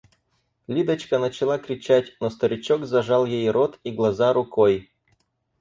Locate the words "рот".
3.51-3.79